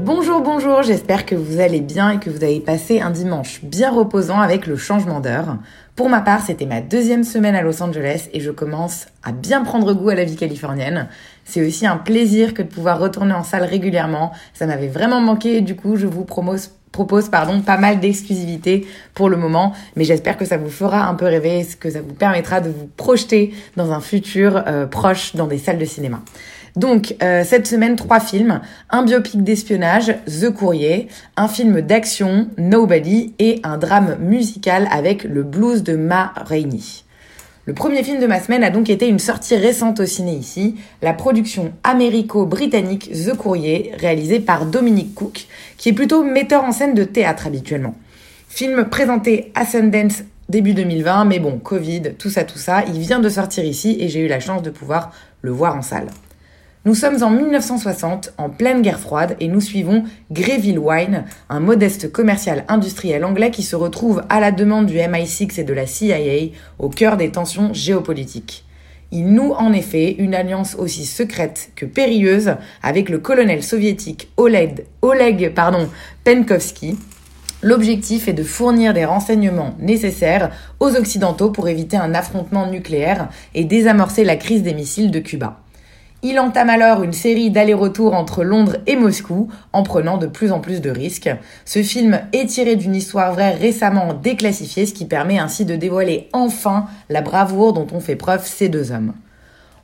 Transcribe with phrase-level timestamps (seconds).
[0.00, 3.92] Bonjour, bonjour, j'espère que vous allez bien et que vous avez passé un dimanche bien
[3.92, 5.56] reposant avec le changement d'heure.
[5.94, 9.62] Pour ma part, c'était ma deuxième semaine à Los Angeles et je commence à bien
[9.62, 11.08] prendre goût à la vie californienne.
[11.44, 14.32] C'est aussi un plaisir que de pouvoir retourner en salle régulièrement.
[14.52, 18.86] Ça m'avait vraiment manqué et du coup, je vous propose propose pardon pas mal d'exclusivité
[19.14, 22.14] pour le moment, mais j'espère que ça vous fera un peu rêver, que ça vous
[22.14, 26.20] permettra de vous projeter dans un futur euh, proche dans des salles de cinéma.
[26.76, 33.34] Donc euh, cette semaine trois films, un biopic d'espionnage The Courrier, un film d'action Nobody
[33.40, 36.80] et un drame musical avec le blues de Ma Rainey.
[37.66, 40.74] Le premier film de ma semaine a donc été une sortie récente au ciné ici,
[41.00, 45.46] la production américo-britannique The Courrier, réalisée par Dominic Cook,
[45.78, 47.94] qui est plutôt metteur en scène de théâtre habituellement.
[48.50, 53.18] Film présenté à Sundance début 2020, mais bon, Covid, tout ça, tout ça, il vient
[53.18, 56.08] de sortir ici et j'ai eu la chance de pouvoir le voir en salle.
[56.86, 62.12] Nous sommes en 1960, en pleine guerre froide, et nous suivons Greville Wine, un modeste
[62.12, 66.50] commercial industriel anglais qui se retrouve à la demande du MI6 et de la CIA
[66.78, 68.66] au cœur des tensions géopolitiques.
[69.12, 74.84] Il noue en effet une alliance aussi secrète que périlleuse avec le colonel soviétique Oleg,
[75.00, 75.88] Oleg pardon,
[76.24, 76.98] Penkovsky.
[77.62, 83.64] L'objectif est de fournir des renseignements nécessaires aux Occidentaux pour éviter un affrontement nucléaire et
[83.64, 85.63] désamorcer la crise des missiles de Cuba.
[86.26, 90.60] Il entame alors une série d'allers-retours entre Londres et Moscou en prenant de plus en
[90.60, 91.28] plus de risques.
[91.66, 96.30] Ce film est tiré d'une histoire vraie récemment déclassifiée, ce qui permet ainsi de dévoiler
[96.32, 99.12] enfin la bravoure dont ont fait preuve ces deux hommes.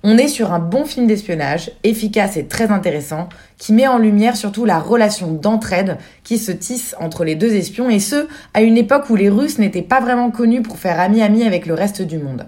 [0.03, 4.34] On est sur un bon film d'espionnage, efficace et très intéressant, qui met en lumière
[4.34, 8.79] surtout la relation d'entraide qui se tisse entre les deux espions, et ce, à une
[8.79, 12.17] époque où les Russes n'étaient pas vraiment connus pour faire ami-ami avec le reste du
[12.17, 12.47] monde.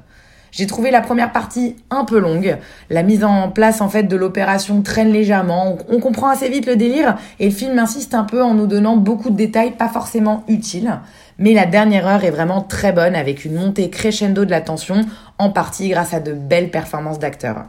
[0.52, 2.58] J'ai trouvé la première partie un peu longue.
[2.90, 5.78] La mise en place en fait de l'opération traîne légèrement.
[5.88, 8.96] On, comprend assez vite le délire et le film insiste un peu en nous donnant
[8.96, 11.00] beaucoup de détails pas forcément utiles.
[11.38, 15.06] Mais la dernière heure est vraiment très bonne avec une montée crescendo de la tension,
[15.38, 17.64] en partie grâce à de belles performances d'acteurs.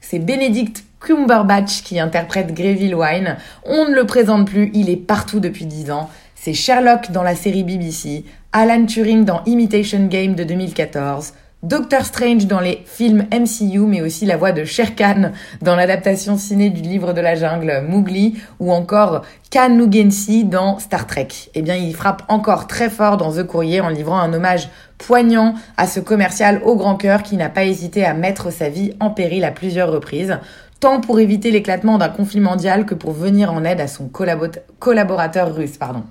[0.00, 3.36] C'est Benedict Cumberbatch qui interprète Greville Wine.
[3.64, 6.10] On ne le présente plus, il est partout depuis 10 ans.
[6.34, 11.32] C'est Sherlock dans la série BBC, Alan Turing dans Imitation Game de 2014,
[11.64, 16.38] Doctor Strange dans les films MCU, mais aussi la voix de Sher Khan dans l'adaptation
[16.38, 21.26] ciné du livre de la jungle Mowgli, ou encore Khan Nugensi dans Star Trek.
[21.56, 24.68] Eh bien, il frappe encore très fort dans The Courrier en livrant un hommage
[24.98, 28.92] poignant à ce commercial au grand cœur qui n'a pas hésité à mettre sa vie
[29.00, 30.38] en péril à plusieurs reprises,
[30.78, 35.52] tant pour éviter l'éclatement d'un conflit mondial que pour venir en aide à son collaborateur
[35.52, 36.04] russe, pardon.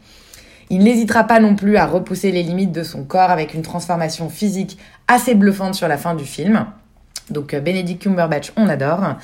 [0.70, 4.30] Il n'hésitera pas non plus à repousser les limites de son corps avec une transformation
[4.30, 6.66] physique assez bluffante sur la fin du film.
[7.30, 9.16] Donc euh, Benedict Cumberbatch, on adore.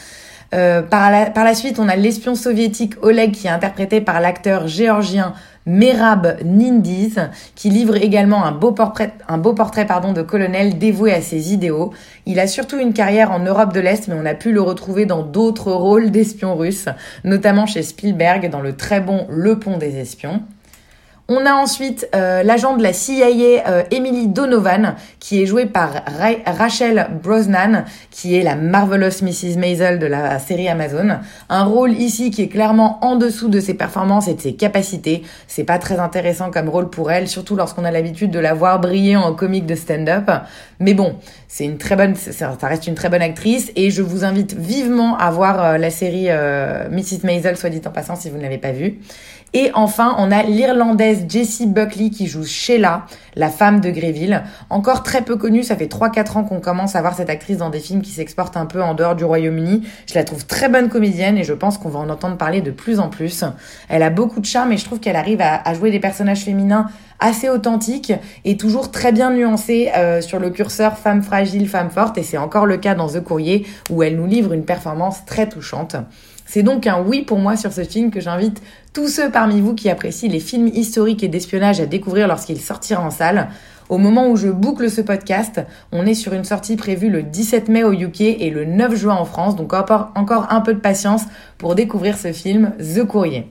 [0.53, 5.33] Euh, par, la, suite, on a l'espion soviétique Oleg qui est interprété par l'acteur géorgien
[5.65, 11.11] Merab Nindiz, qui livre également un beau portrait, un beau portrait pardon, de colonel dévoué
[11.11, 11.91] à ses idéaux.
[12.25, 15.05] Il a surtout une carrière en Europe de l'Est, mais on a pu le retrouver
[15.05, 16.87] dans d'autres rôles d'espion russe,
[17.23, 20.43] notamment chez Spielberg dans le très bon Le Pont des Espions.
[21.29, 26.03] On a ensuite euh, l'agent de la CIA euh, Emily Donovan qui est jouée par
[26.45, 29.57] Rachel Brosnan qui est la marvelous Mrs.
[29.57, 31.19] Maisel de la série Amazon.
[31.47, 35.23] Un rôle ici qui est clairement en dessous de ses performances et de ses capacités.
[35.47, 38.81] C'est pas très intéressant comme rôle pour elle, surtout lorsqu'on a l'habitude de la voir
[38.81, 40.29] briller en comique de stand-up.
[40.81, 41.15] Mais bon,
[41.47, 45.17] c'est une très bonne, ça reste une très bonne actrice et je vous invite vivement
[45.17, 47.23] à voir euh, la série Mrs.
[47.23, 48.99] Maisel, soit dit en passant si vous ne l'avez pas vue.
[49.55, 53.05] Et enfin, on a l'Irlandaise Jessie Buckley qui joue Sheila,
[53.35, 54.43] la femme de Greville.
[54.69, 57.69] Encore très peu connue, ça fait 3-4 ans qu'on commence à voir cette actrice dans
[57.69, 59.83] des films qui s'exportent un peu en dehors du Royaume-Uni.
[60.07, 62.71] Je la trouve très bonne comédienne et je pense qu'on va en entendre parler de
[62.71, 63.43] plus en plus.
[63.89, 66.87] Elle a beaucoup de charme et je trouve qu'elle arrive à, jouer des personnages féminins
[67.19, 72.17] assez authentiques et toujours très bien nuancés euh, sur le curseur femme fragile, femme forte.
[72.17, 75.47] Et c'est encore le cas dans The Courrier où elle nous livre une performance très
[75.47, 75.95] touchante.
[76.45, 78.61] C'est donc un oui pour moi sur ce film que j'invite
[78.93, 83.03] tous ceux parmi vous qui apprécient les films historiques et d'espionnage à découvrir lorsqu'il sortira
[83.03, 83.49] en salle.
[83.89, 85.61] Au moment où je boucle ce podcast,
[85.91, 89.15] on est sur une sortie prévue le 17 mai au UK et le 9 juin
[89.15, 91.23] en France, donc encore un peu de patience
[91.57, 93.47] pour découvrir ce film The Courrier.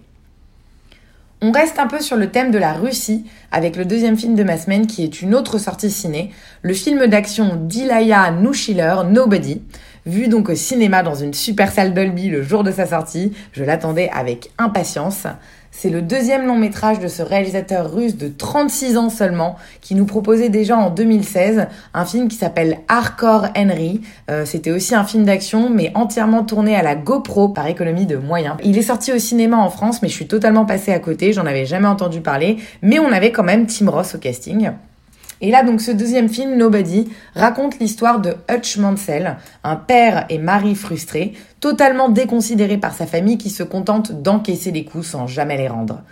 [1.44, 4.44] On reste un peu sur le thème de la Russie avec le deuxième film de
[4.44, 6.31] ma semaine qui est une autre sortie ciné,
[6.62, 9.61] le film d'action d'Ilaya Nushiller, Nobody.
[10.04, 13.62] Vu donc au cinéma dans une super salle Dolby le jour de sa sortie, je
[13.62, 15.28] l'attendais avec impatience.
[15.70, 20.04] C'est le deuxième long métrage de ce réalisateur russe de 36 ans seulement, qui nous
[20.04, 24.00] proposait déjà en 2016 un film qui s'appelle Hardcore Henry.
[24.28, 28.16] Euh, C'était aussi un film d'action, mais entièrement tourné à la GoPro par économie de
[28.16, 28.56] moyens.
[28.64, 31.46] Il est sorti au cinéma en France, mais je suis totalement passée à côté, j'en
[31.46, 34.72] avais jamais entendu parler, mais on avait quand même Tim Ross au casting.
[35.43, 40.39] Et là, donc, ce deuxième film, Nobody, raconte l'histoire de Hutch Mansell, un père et
[40.39, 45.56] mari frustré, totalement déconsidéré par sa famille qui se contente d'encaisser les coups sans jamais
[45.56, 46.03] les rendre.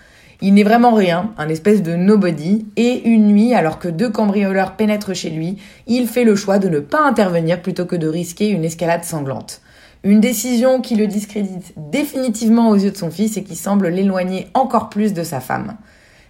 [0.43, 4.73] Il n'est vraiment rien, un espèce de nobody, et une nuit, alors que deux cambrioleurs
[4.73, 8.49] pénètrent chez lui, il fait le choix de ne pas intervenir plutôt que de risquer
[8.49, 9.61] une escalade sanglante.
[10.03, 14.49] Une décision qui le discrédite définitivement aux yeux de son fils et qui semble l'éloigner
[14.55, 15.77] encore plus de sa femme.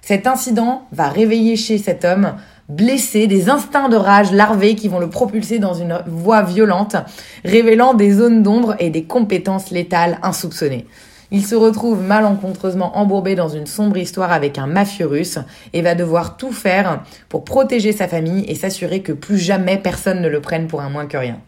[0.03, 2.35] Cet incident va réveiller chez cet homme
[2.71, 6.97] blessé, des instincts de rage larvés qui vont le propulser dans une voie violente,
[7.45, 10.87] révélant des zones d'ombre et des compétences létales insoupçonnées.
[11.33, 15.39] Il se retrouve malencontreusement embourbé dans une sombre histoire avec un mafieux russe
[15.73, 20.21] et va devoir tout faire pour protéger sa famille et s'assurer que plus jamais personne
[20.21, 21.39] ne le prenne pour un moins que rien.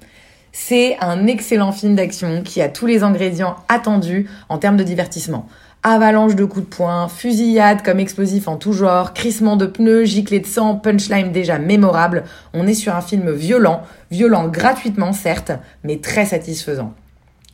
[0.53, 5.49] C'est un excellent film d'action qui a tous les ingrédients attendus en termes de divertissement
[5.83, 10.41] avalanche de coups de poing, fusillade comme explosif en tout genre, crissement de pneus, giclée
[10.41, 12.25] de sang, punchline déjà mémorable.
[12.55, 15.53] On est sur un film violent, violent gratuitement certes,
[15.83, 16.95] mais très satisfaisant.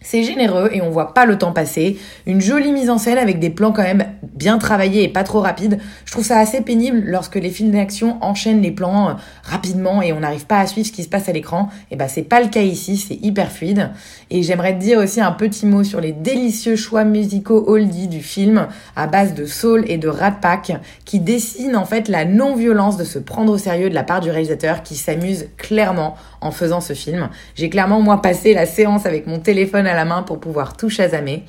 [0.00, 1.98] C'est généreux et on voit pas le temps passer.
[2.24, 5.40] Une jolie mise en scène avec des plans quand même bien travaillés et pas trop
[5.40, 5.80] rapides.
[6.04, 9.12] Je trouve ça assez pénible lorsque les films d'action enchaînent les plans euh,
[9.42, 11.68] rapidement et on n'arrive pas à suivre ce qui se passe à l'écran.
[11.90, 13.90] Et bah c'est pas le cas ici, c'est hyper fluide.
[14.30, 18.22] Et j'aimerais te dire aussi un petit mot sur les délicieux choix musicaux oldie du
[18.22, 20.74] film à base de soul et de rat pack
[21.06, 24.30] qui dessinent en fait la non-violence de se prendre au sérieux de la part du
[24.30, 27.30] réalisateur qui s'amuse clairement en faisant ce film.
[27.56, 30.88] J'ai clairement moi passé la séance avec mon téléphone à la main pour pouvoir tout
[30.88, 31.44] chasamer.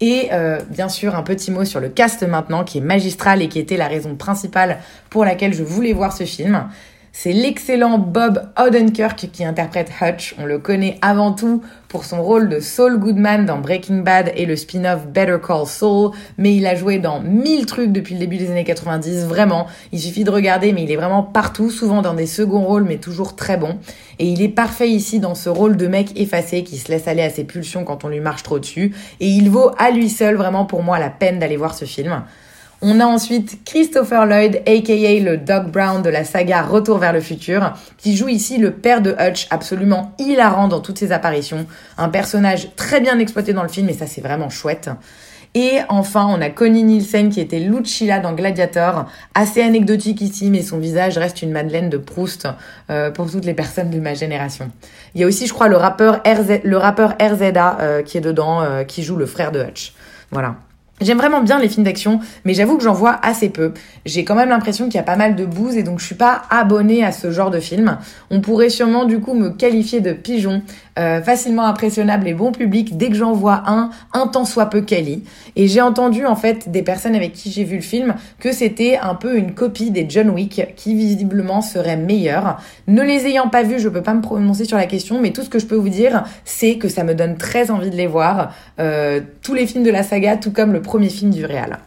[0.00, 3.48] Et euh, bien sûr, un petit mot sur le cast maintenant, qui est magistral et
[3.48, 4.78] qui était la raison principale
[5.10, 6.68] pour laquelle je voulais voir ce film.
[7.12, 10.34] C'est l'excellent Bob Odenkirk qui interprète Hutch.
[10.38, 14.44] On le connaît avant tout pour son rôle de Saul Goodman dans Breaking Bad et
[14.44, 18.36] le spin-off Better Call Saul, mais il a joué dans mille trucs depuis le début
[18.36, 19.66] des années 90, vraiment.
[19.92, 22.98] Il suffit de regarder, mais il est vraiment partout, souvent dans des seconds rôles, mais
[22.98, 23.78] toujours très bon.
[24.18, 27.22] Et il est parfait ici dans ce rôle de mec effacé qui se laisse aller
[27.22, 28.94] à ses pulsions quand on lui marche trop dessus.
[29.20, 32.22] Et il vaut à lui seul vraiment pour moi la peine d'aller voir ce film.
[32.80, 37.20] On a ensuite Christopher Lloyd, aka le Doc Brown de la saga Retour vers le
[37.20, 41.66] futur, qui joue ici le père de Hutch, absolument hilarant dans toutes ses apparitions.
[41.96, 44.90] Un personnage très bien exploité dans le film et ça c'est vraiment chouette.
[45.56, 50.62] Et enfin, on a Connie Nielsen qui était Lucilla dans Gladiator, assez anecdotique ici, mais
[50.62, 52.46] son visage reste une Madeleine de Proust
[52.90, 54.70] euh, pour toutes les personnes de ma génération.
[55.16, 58.20] Il y a aussi, je crois, le rappeur, RZ, le rappeur RZA euh, qui est
[58.20, 59.94] dedans, euh, qui joue le frère de Hutch.
[60.30, 60.54] Voilà.
[61.00, 63.72] J'aime vraiment bien les films d'action, mais j'avoue que j'en vois assez peu.
[64.04, 66.16] J'ai quand même l'impression qu'il y a pas mal de bouse et donc je suis
[66.16, 67.98] pas abonnée à ce genre de film.
[68.30, 70.62] On pourrait sûrement du coup me qualifier de pigeon,
[70.98, 74.80] euh, facilement impressionnable et bon public dès que j'en vois un, un temps soit peu
[74.80, 75.22] quali.
[75.56, 78.98] Et j'ai entendu en fait des personnes avec qui j'ai vu le film que c'était
[79.00, 82.60] un peu une copie des John Wick qui visiblement serait meilleur.
[82.86, 85.42] Ne les ayant pas vus, je peux pas me prononcer sur la question, mais tout
[85.42, 88.06] ce que je peux vous dire, c'est que ça me donne très envie de les
[88.06, 88.52] voir.
[88.80, 91.78] Euh, tous les films de la saga, tout comme le premier film du réal.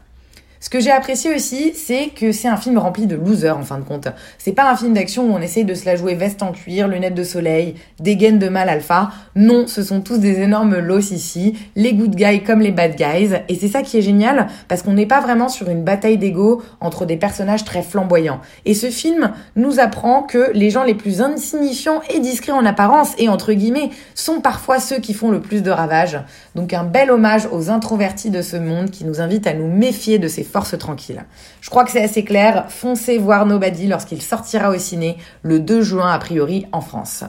[0.64, 3.80] Ce que j'ai apprécié aussi, c'est que c'est un film rempli de losers en fin
[3.80, 4.10] de compte.
[4.38, 6.88] C'est pas un film d'action où on essaye de se la jouer veste en cuir,
[6.88, 9.10] lunettes de soleil, dégaine de mal alpha.
[9.36, 13.42] Non, ce sont tous des énormes loss ici, les good guys comme les bad guys.
[13.50, 16.62] Et c'est ça qui est génial parce qu'on n'est pas vraiment sur une bataille d'ego
[16.80, 18.40] entre des personnages très flamboyants.
[18.66, 23.16] Et ce film nous apprend que les gens les plus insignifiants et discrets en apparence
[23.18, 26.20] et entre guillemets sont parfois ceux qui font le plus de ravages.
[26.54, 30.20] Donc un bel hommage aux introvertis de ce monde qui nous invite à nous méfier
[30.20, 31.26] de ces force tranquille.
[31.62, 35.82] Je crois que c'est assez clair, foncez voir Nobody lorsqu'il sortira au ciné le 2
[35.82, 37.24] juin a priori en France.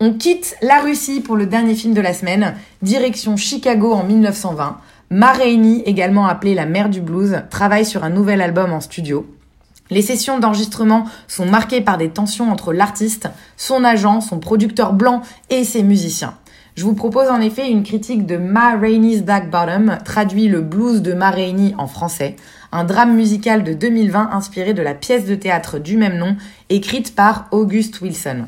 [0.00, 4.78] On quitte la Russie pour le dernier film de la semaine, direction Chicago en 1920.
[5.10, 9.26] Ma également appelée la mère du blues, travaille sur un nouvel album en studio.
[9.90, 15.20] Les sessions d'enregistrement sont marquées par des tensions entre l'artiste, son agent, son producteur blanc
[15.50, 16.34] et ses musiciens.
[16.74, 21.02] Je vous propose en effet une critique de Ma Rainey's Back Bottom, traduit le blues
[21.02, 22.34] de Ma Rainey en français,
[22.72, 26.34] un drame musical de 2020 inspiré de la pièce de théâtre du même nom,
[26.70, 28.46] écrite par August Wilson.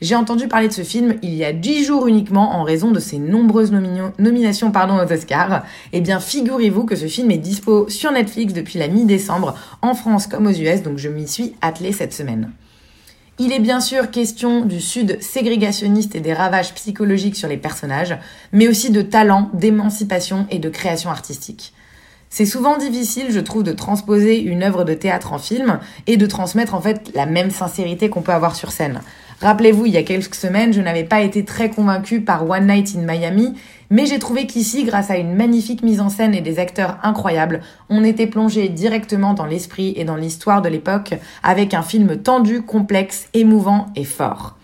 [0.00, 3.00] J'ai entendu parler de ce film il y a 10 jours uniquement en raison de
[3.00, 5.64] ses nombreuses nominations pardon, aux Oscars.
[5.92, 10.28] Eh bien, figurez-vous que ce film est dispo sur Netflix depuis la mi-décembre, en France
[10.28, 12.52] comme aux US, donc je m'y suis attelée cette semaine.
[13.40, 18.16] Il est bien sûr question du Sud ségrégationniste et des ravages psychologiques sur les personnages,
[18.52, 21.74] mais aussi de talent, d'émancipation et de création artistique.
[22.30, 26.26] C'est souvent difficile, je trouve, de transposer une œuvre de théâtre en film et de
[26.26, 29.00] transmettre en fait la même sincérité qu'on peut avoir sur scène.
[29.44, 32.96] Rappelez-vous, il y a quelques semaines, je n'avais pas été très convaincue par One Night
[32.96, 33.52] in Miami,
[33.90, 37.60] mais j'ai trouvé qu'ici, grâce à une magnifique mise en scène et des acteurs incroyables,
[37.90, 42.62] on était plongé directement dans l'esprit et dans l'histoire de l'époque avec un film tendu,
[42.62, 44.56] complexe, émouvant et fort.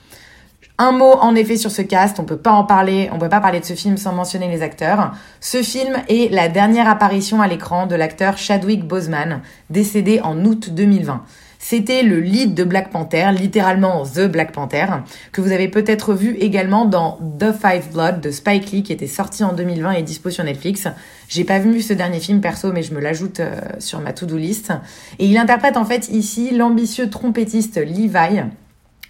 [0.79, 3.41] Un mot en effet sur ce cast, on peut pas en parler, on peut pas
[3.41, 5.13] parler de ce film sans mentionner les acteurs.
[5.41, 10.71] Ce film est la dernière apparition à l'écran de l'acteur Chadwick Boseman, décédé en août
[10.71, 11.23] 2020.
[11.71, 14.87] C'était le lead de Black Panther, littéralement The Black Panther,
[15.31, 19.07] que vous avez peut-être vu également dans The Five Blood de Spike Lee qui était
[19.07, 20.89] sorti en 2020 et dispo sur Netflix.
[21.29, 24.37] J'ai pas vu ce dernier film perso mais je me l'ajoute euh, sur ma to-do
[24.37, 24.73] list.
[25.21, 28.41] Et il interprète en fait ici l'ambitieux trompettiste Levi,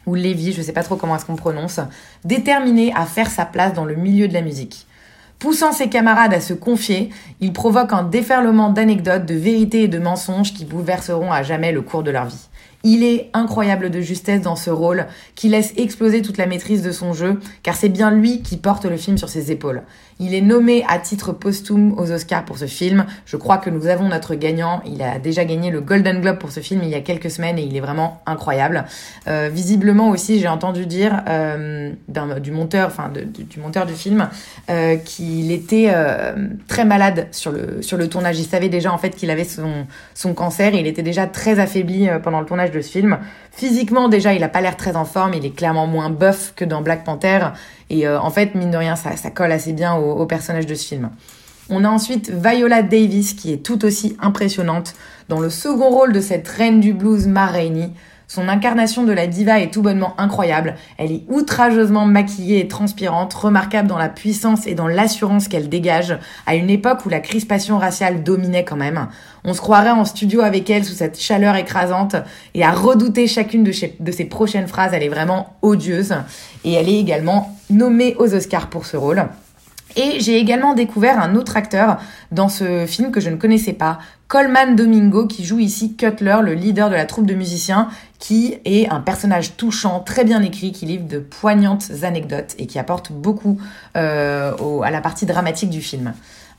[0.04, 1.80] ou Levi, je sais pas trop comment est-ce qu'on prononce,
[2.26, 4.86] déterminé à faire sa place dans le milieu de la musique.
[5.38, 7.08] Poussant ses camarades à se confier,
[7.40, 11.80] il provoque un déferlement d'anecdotes, de vérités et de mensonges qui bouleverseront à jamais le
[11.80, 12.50] cours de leur vie.
[12.82, 16.92] Il est incroyable de justesse dans ce rôle, qui laisse exploser toute la maîtrise de
[16.92, 19.82] son jeu, car c'est bien lui qui porte le film sur ses épaules.
[20.22, 23.06] Il est nommé à titre posthume aux Oscars pour ce film.
[23.25, 24.82] Je crois que nous avons notre gagnant.
[24.84, 27.58] Il a déjà gagné le Golden Globe pour ce film il y a quelques semaines
[27.58, 28.84] et il est vraiment incroyable.
[29.28, 31.92] Euh, visiblement aussi, j'ai entendu dire euh,
[32.38, 34.28] du monteur, enfin du monteur du film,
[34.68, 35.90] euh, qu'il était
[36.68, 38.38] très malade sur le tournage.
[38.38, 41.58] Il savait déjà en fait qu'il avait son son cancer et il était déjà très
[41.60, 43.18] affaibli pendant le tournage de ce film.
[43.52, 45.34] Physiquement, déjà, il a pas l'air très en forme.
[45.34, 47.48] Il est clairement moins buff que dans Black Panther.
[47.88, 50.74] Et euh, en fait, mine de rien, ça, ça colle assez bien au, personnage de
[50.74, 51.10] ce film.
[51.68, 54.94] On a ensuite Viola Davis, qui est tout aussi impressionnante,
[55.28, 57.90] dans le second rôle de cette reine du blues, Ma Rainey.
[58.30, 60.76] Son incarnation de la diva est tout bonnement incroyable.
[60.99, 66.16] Elle est outrageusement maquillée et transpirante, remarquable dans la puissance et dans l'assurance qu'elle dégage,
[66.46, 69.08] à une époque où la crispation raciale dominait quand même.
[69.42, 72.14] On se croirait en studio avec elle sous cette chaleur écrasante
[72.54, 74.92] et à redouter chacune de, de ses prochaines phrases.
[74.94, 76.14] Elle est vraiment odieuse.
[76.62, 79.25] Et elle est également nommée aux Oscars pour ce rôle.
[79.97, 81.99] Et j'ai également découvert un autre acteur
[82.30, 86.54] dans ce film que je ne connaissais pas, Coleman Domingo, qui joue ici Cutler, le
[86.54, 87.88] leader de la troupe de musiciens,
[88.20, 92.78] qui est un personnage touchant, très bien écrit, qui livre de poignantes anecdotes et qui
[92.78, 93.61] apporte beaucoup
[93.97, 96.12] euh, à la partie dramatique du film.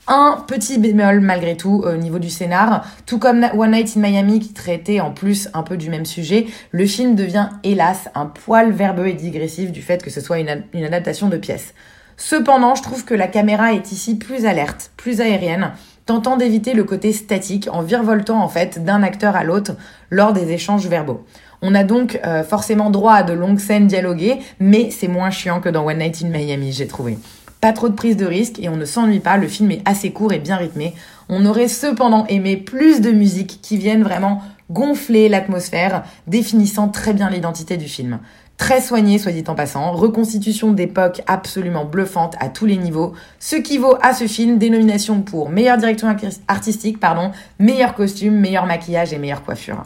[0.08, 4.40] Un petit bémol malgré tout au niveau du scénar, tout comme One Night in Miami
[4.40, 8.72] qui traitait en plus un peu du même sujet, le film devient hélas un poil
[8.72, 11.72] verbeux et digressif du fait que ce soit une, une adaptation de pièce.
[12.16, 15.72] Cependant, je trouve que la caméra est ici plus alerte, plus aérienne,
[16.06, 19.72] tentant d'éviter le côté statique en virevoltant en fait d'un acteur à l'autre
[20.10, 21.24] lors des échanges verbaux.
[21.62, 25.60] On a donc euh, forcément droit à de longues scènes dialoguées, mais c'est moins chiant
[25.60, 27.18] que dans One Night in Miami, j'ai trouvé.
[27.60, 30.10] Pas trop de prise de risque et on ne s'ennuie pas, le film est assez
[30.10, 30.94] court et bien rythmé.
[31.28, 34.42] On aurait cependant aimé plus de musique qui viennent vraiment
[34.72, 38.18] gonfler l'atmosphère, définissant très bien l'identité du film.
[38.56, 43.56] Très soigné, soit dit en passant, reconstitution d'époque absolument bluffante à tous les niveaux, ce
[43.56, 46.08] qui vaut à ce film des nominations pour meilleure direction
[46.48, 49.84] artistique, pardon, meilleur costume, meilleur maquillage et meilleure coiffure.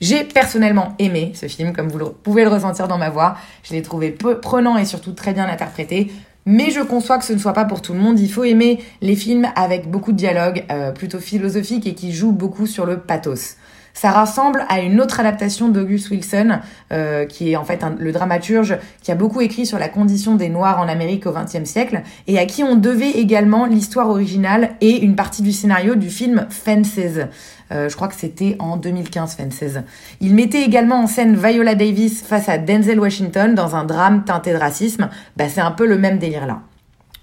[0.00, 3.36] J'ai personnellement aimé ce film, comme vous pouvez le ressentir dans ma voix.
[3.62, 6.10] Je l'ai trouvé prenant et surtout très bien interprété.
[6.46, 8.20] Mais je conçois que ce ne soit pas pour tout le monde.
[8.20, 12.32] Il faut aimer les films avec beaucoup de dialogue, euh, plutôt philosophiques et qui jouent
[12.32, 13.56] beaucoup sur le pathos.
[13.94, 16.58] Ça rassemble à une autre adaptation d'August Wilson,
[16.92, 20.48] euh, qui est en fait le dramaturge qui a beaucoup écrit sur la condition des
[20.48, 25.02] Noirs en Amérique au XXe siècle, et à qui on devait également l'histoire originale et
[25.04, 26.98] une partie du scénario du film Fences.
[27.72, 29.78] Euh, je crois que c'était en 2015, Fences.
[30.20, 34.52] Il mettait également en scène Viola Davis face à Denzel Washington dans un drame teinté
[34.52, 35.08] de racisme.
[35.36, 36.62] Bah, c'est un peu le même délire là.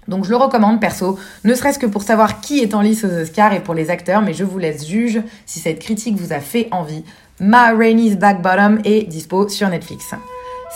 [0.08, 3.20] Donc je le recommande perso, ne serait-ce que pour savoir qui est en lice aux
[3.22, 6.40] Oscars et pour les acteurs, mais je vous laisse juge si cette critique vous a
[6.40, 7.04] fait envie.
[7.40, 10.14] Ma Rainey's Back Bottom est dispo sur Netflix.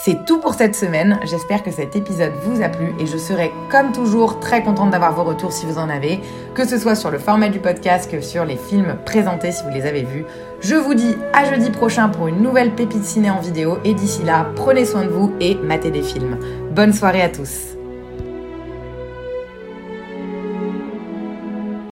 [0.05, 3.51] C'est tout pour cette semaine, j'espère que cet épisode vous a plu et je serai
[3.71, 6.21] comme toujours très contente d'avoir vos retours si vous en avez,
[6.55, 9.71] que ce soit sur le format du podcast que sur les films présentés si vous
[9.71, 10.25] les avez vus.
[10.61, 14.23] Je vous dis à jeudi prochain pour une nouvelle pépite ciné en vidéo et d'ici
[14.23, 16.39] là, prenez soin de vous et matez des films.
[16.73, 17.76] Bonne soirée à tous